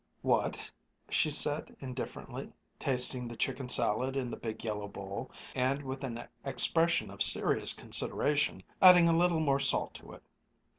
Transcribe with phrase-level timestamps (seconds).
[0.23, 0.71] "What?"
[1.11, 6.27] she said indifferently, tasting the chicken salad in the big yellow bowl, and, with an
[6.43, 10.23] expression of serious consideration, adding a little more salt to it.